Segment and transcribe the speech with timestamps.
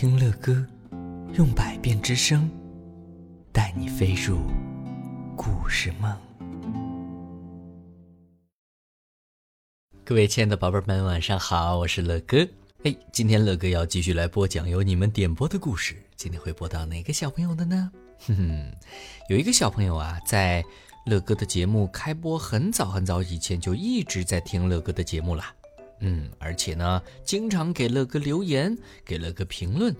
[0.00, 0.66] 听乐歌，
[1.34, 2.50] 用百变之声
[3.52, 4.38] 带你飞入
[5.36, 6.16] 故事梦。
[10.02, 12.38] 各位亲爱的宝贝们，晚上好，我是乐哥。
[12.84, 15.94] 哎，今天乐哥要继续来播讲由你们点播的故事。
[16.16, 17.92] 今天会播到哪个小朋友的呢？
[18.20, 18.72] 哼哼，
[19.28, 20.64] 有一个小朋友啊，在
[21.04, 25.54] 乐哥的节目开播很早很早以前就一直在听乐哥的节目啦。
[26.00, 29.94] 嗯，而且呢，经常给乐哥留言，给乐哥评论，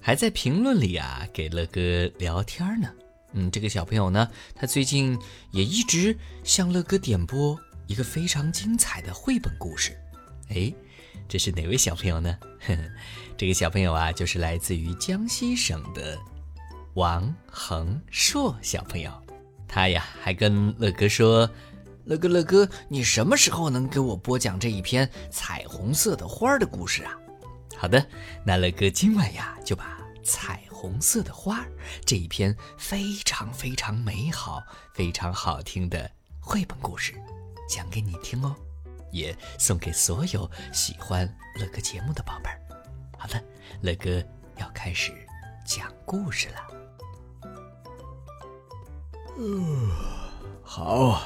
[0.00, 2.88] 还在评论里啊给乐哥聊天呢。
[3.32, 5.18] 嗯，这个小朋友呢，他最近
[5.50, 7.58] 也一直向乐哥点播
[7.88, 9.96] 一个非常精彩的绘本故事。
[10.50, 10.72] 哎，
[11.28, 12.38] 这是哪位小朋友呢？
[12.60, 12.82] 呵呵，
[13.36, 16.16] 这个小朋友啊，就是来自于江西省的
[16.94, 19.12] 王恒硕小朋友。
[19.66, 21.50] 他呀，还跟乐哥说。
[22.10, 27.16] 乐哥，乐哥，你什么时候能给我播讲这一篇彩虹色的花的故事啊？
[27.76, 28.04] 好的，
[28.44, 31.64] 那乐哥今晚呀就把彩虹色的花
[32.04, 34.60] 这一篇非常非常美好、
[34.92, 37.14] 非常好听的绘本故事
[37.68, 38.56] 讲给你听哦，
[39.12, 42.58] 也送给所有喜欢乐哥节目的宝贝儿。
[43.16, 43.40] 好的，
[43.82, 44.20] 乐哥
[44.56, 45.12] 要开始
[45.64, 46.56] 讲故事了。
[49.38, 49.88] 嗯，
[50.64, 51.22] 好。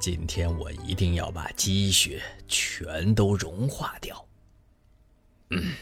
[0.00, 4.26] 今天我一定要把积雪全都融化掉。
[5.50, 5.74] 嗯，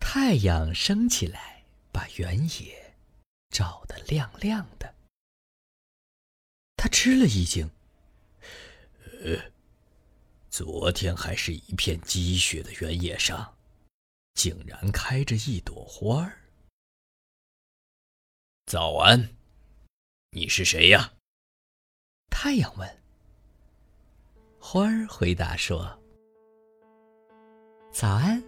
[0.00, 2.94] 太阳升起来，把原野
[3.50, 4.94] 照得亮亮的。
[6.76, 7.70] 他吃了一惊，
[9.22, 9.52] 呃，
[10.48, 13.58] 昨天还是一片积雪的原野上，
[14.34, 16.40] 竟然开着一朵花儿。
[18.64, 19.36] 早安，
[20.30, 21.12] 你是谁呀？
[22.30, 22.88] 太阳问
[24.58, 25.98] ：“花儿回答说
[27.90, 28.42] ：‘早安，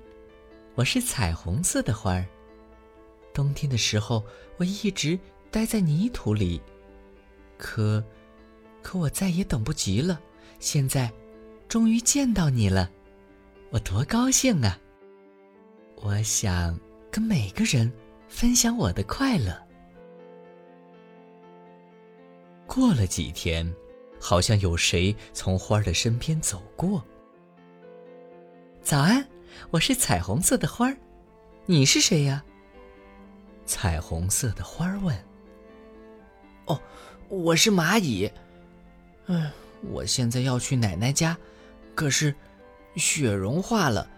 [0.74, 2.26] 我是彩虹色的花儿。
[3.32, 4.24] 冬天的时候，
[4.56, 5.18] 我一直
[5.50, 6.60] 待在泥土里，
[7.56, 8.02] 可，
[8.82, 10.20] 可我再也等不及了。
[10.60, 11.12] 现在，
[11.68, 12.90] 终于见到你了，
[13.70, 14.78] 我多高兴啊！
[15.96, 16.78] 我想
[17.10, 17.92] 跟每个人
[18.28, 19.56] 分享我的快乐。’
[22.78, 23.68] 过了几天，
[24.20, 27.04] 好像有谁从花儿的身边走过。
[28.80, 29.28] 早安，
[29.72, 30.96] 我是彩虹色的花儿，
[31.66, 32.44] 你是谁呀？
[33.66, 35.18] 彩虹色的花儿问。
[36.66, 36.80] 哦，
[37.28, 38.30] 我是蚂蚁。
[39.26, 39.50] 嗯，
[39.90, 41.36] 我现在要去奶奶家，
[41.96, 42.32] 可是
[42.94, 44.08] 雪融化了，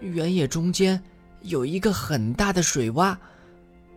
[0.00, 1.00] 原野中间
[1.42, 3.16] 有一个很大的水洼，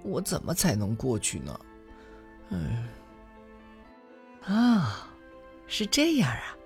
[0.03, 1.59] 我怎么才能过去呢？
[2.49, 2.88] 嗯。
[4.44, 5.07] 啊，
[5.68, 6.57] 是这样啊。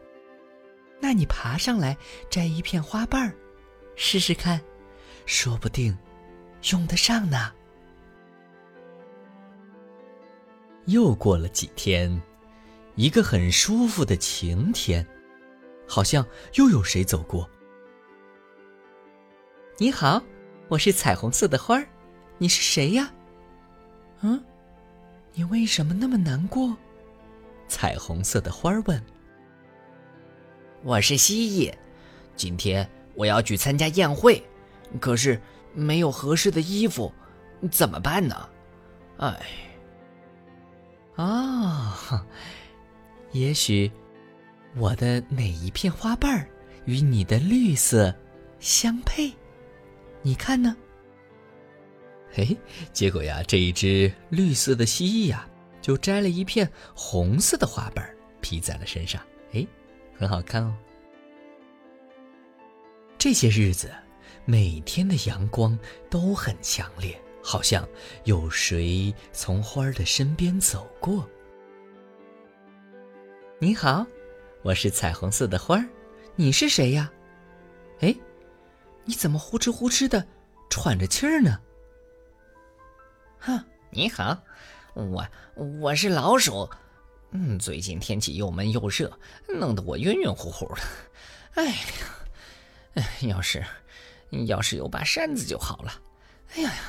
[1.00, 1.96] 那你爬上来
[2.30, 3.36] 摘一片花瓣儿，
[3.96, 4.59] 试试看，
[5.25, 5.96] 说不定
[6.72, 7.52] 用得上呢。
[10.85, 12.22] 又过了几天，
[12.96, 15.06] 一个很舒服的晴天，
[15.88, 17.50] 好像又有谁走过。
[19.78, 20.24] 你好，
[20.69, 21.88] 我是彩虹色的花儿，
[22.38, 23.12] 你是谁呀？
[24.22, 24.41] 嗯，
[25.34, 26.75] 你为什么那么难过？
[27.75, 29.03] 彩虹色的花问
[30.81, 31.74] ：“我是蜥蜴，
[32.34, 34.41] 今天我要去参加宴会，
[35.02, 35.38] 可是
[35.74, 37.12] 没有合适的衣服，
[37.69, 38.50] 怎么办呢？
[39.18, 39.46] 哎，
[41.18, 42.25] 啊，
[43.34, 43.91] 也许
[44.78, 46.47] 我的哪一片花瓣
[46.85, 48.16] 与你的绿色
[48.58, 49.30] 相配？
[50.22, 50.78] 你看呢？
[52.31, 52.56] 嘿，
[52.94, 55.46] 结果呀，这一只绿色的蜥蜴呀。”
[55.85, 58.03] 就摘了一片红色的花瓣
[58.41, 59.22] 披在了身上，
[59.53, 59.63] 哎，
[60.18, 60.75] 很好看哦。
[63.19, 63.94] 这些日子，
[64.46, 65.78] 每天的阳光
[66.09, 67.88] 都很强烈，好像
[68.23, 71.29] 有谁从花儿的身边走过。
[73.59, 74.07] 你好，
[74.63, 75.88] 我是彩虹色的花儿，
[76.35, 77.13] 你是谁呀？
[78.00, 78.16] 哎，
[79.03, 80.26] 你怎么呼哧呼哧的
[80.67, 81.59] 喘着气儿呢？
[83.37, 84.35] 哼，你好。
[84.96, 86.70] 我我是老鼠，
[87.32, 90.82] 嗯，最近天气又闷又热，弄得我晕晕乎乎的。
[91.56, 93.66] 哎呀，要是
[94.47, 96.02] 要是有把扇子就好了。
[96.56, 96.82] 哎呀呀！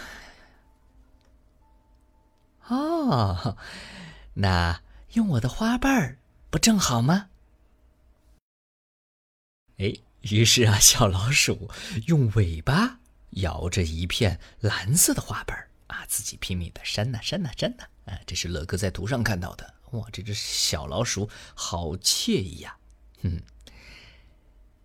[2.69, 3.57] 哦，
[4.35, 4.81] 那
[5.15, 6.19] 用我的花瓣
[6.49, 7.31] 不正好吗？
[9.79, 11.69] 哎，于是啊，小老鼠
[12.07, 13.01] 用尾巴
[13.31, 17.85] 摇着一片蓝色的花瓣啊，自己拼命的扇呐扇呐扇呐。
[18.07, 19.75] 哎，这是乐哥在图上看到的。
[19.93, 22.77] 哇，这只小老鼠好惬意呀！
[23.23, 23.41] 哼，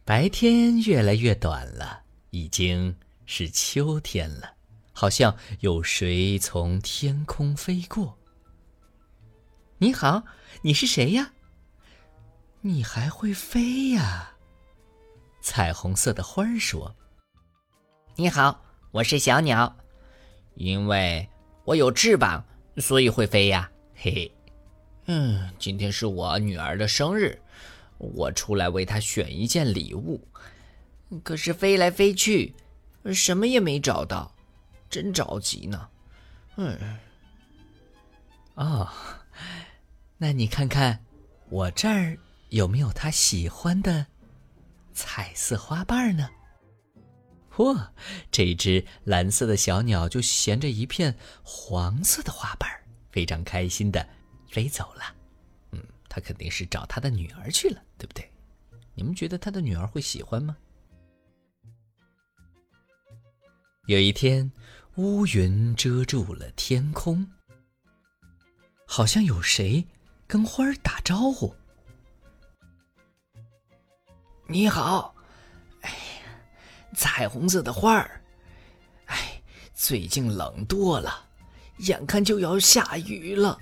[0.05, 2.95] 白天越来越短了，已经
[3.25, 4.53] 是秋天了，
[4.91, 8.17] 好像有谁从天空飞过。
[9.79, 10.23] 你好，
[10.61, 11.33] 你是谁呀？
[12.61, 14.33] 你还会飞呀？
[15.41, 16.95] 彩虹色的花儿说
[18.15, 19.75] ：“你好，我是小鸟，
[20.53, 21.27] 因为
[21.65, 22.45] 我有翅膀，
[22.77, 24.31] 所以会飞呀。”嘿嘿。
[25.05, 27.37] 嗯，今天是我女儿的生日，
[27.97, 30.25] 我出来为她选一件礼物，
[31.23, 32.53] 可是飞来飞去，
[33.13, 34.33] 什么也没找到，
[34.89, 35.89] 真着急呢。
[36.57, 36.77] 嗯，
[38.55, 38.87] 哦，
[40.17, 41.03] 那你看看
[41.49, 42.17] 我这儿
[42.49, 44.05] 有没有她喜欢的
[44.93, 46.29] 彩色花瓣呢？
[47.55, 47.89] 嚯，
[48.31, 52.69] 这只蓝色的小鸟就衔着一片黄色的花瓣，
[53.11, 54.07] 非常开心的。
[54.49, 55.15] 飞走了，
[55.71, 58.29] 嗯，它肯定是找它的女儿去了，对不对？
[58.93, 60.57] 你们觉得它的女儿会喜欢吗？
[63.85, 64.51] 有一天，
[64.95, 67.25] 乌云遮住了天空，
[68.85, 69.87] 好像有谁
[70.27, 71.55] 跟花儿打招呼
[74.47, 75.15] ：“你好，
[76.95, 78.21] 彩虹色的花儿，
[79.05, 79.41] 哎，
[79.73, 81.25] 最近冷多了，
[81.77, 83.57] 眼看就要下雨了。”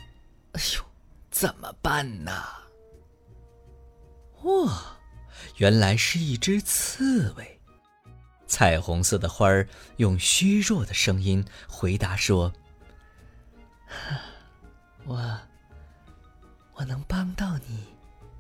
[0.54, 0.84] 哎呦，
[1.30, 2.32] 怎么办呢？
[4.44, 4.98] 哇，
[5.58, 7.60] 原来是一只刺猬。
[8.48, 9.68] 彩虹色的花儿
[9.98, 12.52] 用虚弱的声音回答说
[15.06, 15.40] ：“我，
[16.74, 17.86] 我能帮到你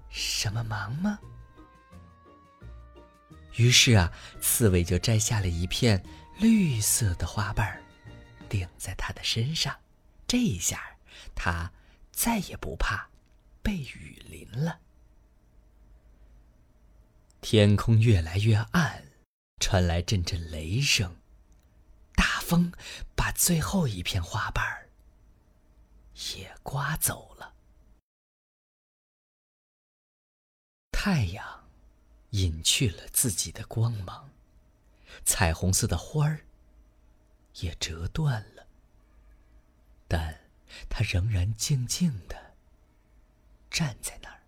[0.10, 1.20] 什么忙吗？”
[3.56, 6.04] 于是啊，刺猬就摘下了一片
[6.40, 7.82] 绿色的花瓣，
[8.48, 9.80] 顶在他的身上。
[10.28, 10.98] 这一下，
[11.36, 11.72] 他。
[12.12, 13.10] 再也不怕
[13.64, 14.82] 被雨淋了。
[17.40, 19.06] 天空越来越暗，
[19.62, 21.16] 传来阵阵雷声，
[22.16, 22.74] 大风
[23.16, 24.90] 把最后一片花瓣儿
[26.36, 27.54] 也刮走了。
[30.92, 31.69] 太阳
[32.32, 34.30] 隐去了自己的光芒，
[35.26, 36.46] 彩虹色的花儿
[37.62, 38.68] 也折断了，
[40.08, 40.42] 但。
[40.88, 42.54] 他仍然静静的
[43.72, 44.44] 站在那儿，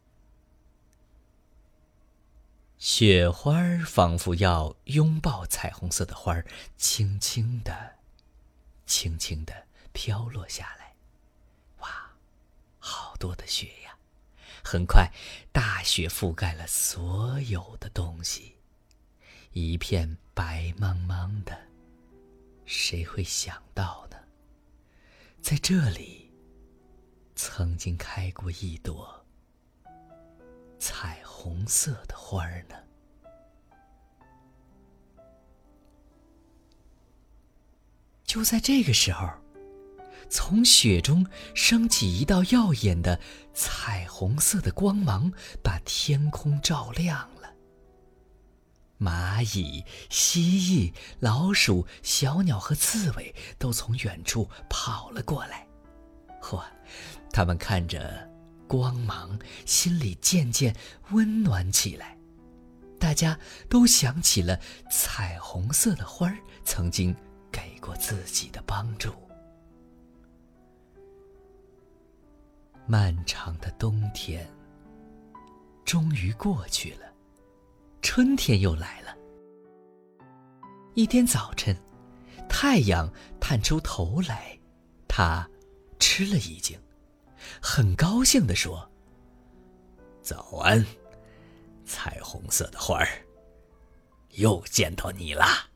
[2.78, 6.46] 雪花仿佛要拥抱彩虹色的花儿，
[6.78, 7.96] 轻轻的、
[8.86, 10.96] 轻轻的飘落下来。
[11.80, 12.12] 哇，
[12.78, 13.91] 好多的雪呀！
[14.64, 15.12] 很快，
[15.52, 18.56] 大雪覆盖了所有的东西，
[19.52, 21.58] 一片白茫茫的。
[22.66, 24.18] 谁会想到呢？
[25.42, 26.32] 在这里，
[27.36, 29.26] 曾经开过一朵
[30.80, 32.76] 彩虹色的花儿呢。
[38.24, 39.28] 就在这个时候，
[40.32, 43.20] 从雪中升起一道耀眼的
[43.54, 45.32] 彩虹色的光芒，
[45.62, 47.54] 把天空照亮了。
[48.98, 55.68] 蚂蚁、蜥蜴、老鼠、小鸟和刺猬都从远处跑了过来。
[56.42, 56.64] 嚯，
[57.34, 58.26] 他们看着
[58.70, 60.74] 光芒，心里渐渐
[61.10, 62.18] 温暖起来。
[62.98, 63.38] 大家
[63.68, 64.58] 都想起了
[64.90, 67.14] 彩虹色的花儿曾经
[67.52, 69.14] 给过自己的帮助。
[72.86, 74.48] 漫长的冬天
[75.86, 77.12] 终于过去了。
[78.02, 79.16] 春天又来了。
[80.94, 81.76] 一天早晨，
[82.50, 83.10] 太阳
[83.40, 84.60] 探出头来，
[85.08, 85.48] 他
[86.00, 86.78] 吃了一惊，
[87.62, 88.90] 很高兴地说
[90.22, 90.86] ：“早安，
[91.86, 93.08] 彩虹色的花儿，
[94.32, 95.70] 又见到你啦！”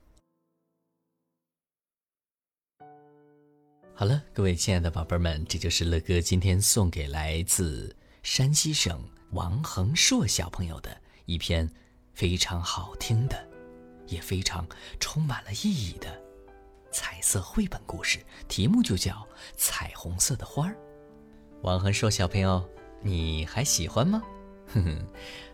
[3.97, 11.69] 好了，各位亲爱的宝贝们，这就是乐哥今天送给来自山西省王恒硕小朋友的一篇。
[12.13, 13.47] 非常好听的，
[14.07, 14.67] 也非常
[14.99, 16.21] 充满了意义的
[16.91, 19.13] 彩色绘本故事，题目就叫
[19.55, 20.73] 《彩虹色的花儿》。
[21.61, 22.69] 王恒硕小朋友，
[23.01, 24.21] 你还喜欢吗？
[24.73, 25.07] 哼哼，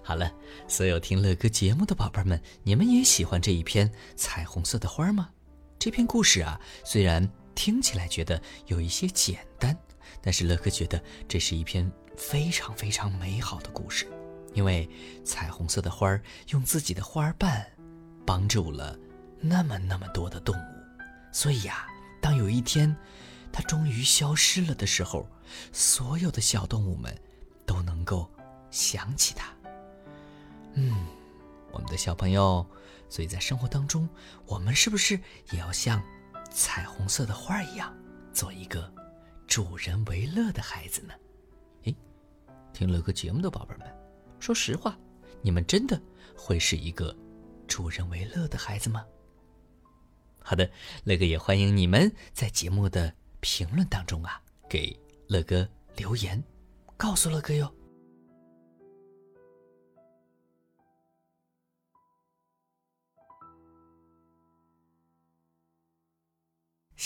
[0.03, 0.31] 好了，
[0.67, 5.29] 所有听乐哥节目的宝贝们，你们也喜欢这一篇彩虹色的花吗？
[5.77, 9.77] 这篇故事啊，虽然听起来觉得有一些简单，
[10.21, 14.07] 但是乐哥觉得这是一篇非常非常美好的故事。
[14.53, 14.89] 因为
[15.23, 17.65] 彩虹色的花儿用自己的花瓣
[18.25, 18.97] 帮助了
[19.39, 20.83] 那么那么多的动物，
[21.31, 21.87] 所以呀，
[22.21, 22.93] 当有一天
[23.51, 25.25] 它终于消失了的时候，
[25.71, 27.17] 所有的小动物们
[27.65, 28.29] 都能够
[28.69, 29.53] 想起它。
[30.73, 31.05] 嗯，
[31.71, 32.65] 我们的小朋友。
[33.09, 34.07] 所以在生活当中，
[34.45, 35.19] 我们是不是
[35.51, 36.01] 也要像
[36.51, 37.95] 彩虹色的花一样，
[38.33, 38.93] 做一个
[39.47, 41.13] 助人为乐的孩子呢？
[41.83, 41.95] 诶，
[42.73, 43.87] 听乐哥节目的宝贝们，
[44.39, 44.97] 说实话，
[45.41, 45.99] 你们真的
[46.35, 47.15] 会是一个
[47.67, 49.05] 助人为乐的孩子吗？
[50.43, 50.69] 好的，
[51.05, 56.43] 乐哥也欢迎你们在节目的评论当中啊，给乐哥留言，
[56.97, 57.73] 告诉乐哥哟。